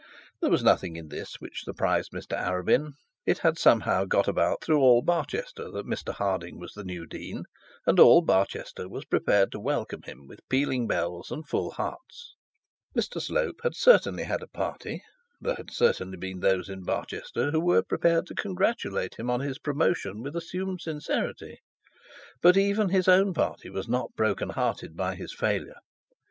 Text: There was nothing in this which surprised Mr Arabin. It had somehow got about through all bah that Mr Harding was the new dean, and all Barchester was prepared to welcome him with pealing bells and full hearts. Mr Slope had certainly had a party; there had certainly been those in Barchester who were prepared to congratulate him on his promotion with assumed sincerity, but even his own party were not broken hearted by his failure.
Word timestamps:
There 0.39 0.49
was 0.49 0.63
nothing 0.63 0.95
in 0.95 1.09
this 1.09 1.35
which 1.35 1.61
surprised 1.61 2.11
Mr 2.11 2.35
Arabin. 2.35 2.93
It 3.27 3.37
had 3.37 3.59
somehow 3.59 4.05
got 4.05 4.27
about 4.27 4.63
through 4.63 4.79
all 4.79 5.03
bah 5.03 5.25
that 5.29 5.85
Mr 5.85 6.11
Harding 6.11 6.57
was 6.57 6.73
the 6.73 6.83
new 6.83 7.05
dean, 7.05 7.43
and 7.85 7.99
all 7.99 8.23
Barchester 8.23 8.89
was 8.89 9.05
prepared 9.05 9.51
to 9.51 9.59
welcome 9.59 10.01
him 10.01 10.25
with 10.25 10.39
pealing 10.49 10.87
bells 10.87 11.29
and 11.29 11.47
full 11.47 11.69
hearts. 11.73 12.33
Mr 12.97 13.21
Slope 13.21 13.59
had 13.61 13.75
certainly 13.75 14.23
had 14.23 14.41
a 14.41 14.47
party; 14.47 15.03
there 15.39 15.53
had 15.53 15.69
certainly 15.71 16.17
been 16.17 16.39
those 16.39 16.67
in 16.67 16.81
Barchester 16.81 17.51
who 17.51 17.59
were 17.61 17.83
prepared 17.83 18.25
to 18.25 18.33
congratulate 18.33 19.19
him 19.19 19.29
on 19.29 19.41
his 19.41 19.59
promotion 19.59 20.23
with 20.23 20.35
assumed 20.35 20.81
sincerity, 20.81 21.59
but 22.41 22.57
even 22.57 22.89
his 22.89 23.07
own 23.07 23.35
party 23.35 23.69
were 23.69 23.83
not 23.87 24.15
broken 24.15 24.49
hearted 24.49 24.95
by 24.97 25.13
his 25.13 25.31
failure. 25.31 25.77